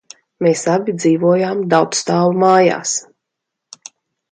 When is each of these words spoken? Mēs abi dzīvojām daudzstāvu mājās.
Mēs 0.45 0.63
abi 0.75 0.95
dzīvojām 1.01 1.61
daudzstāvu 1.75 2.33
mājās. 2.47 2.97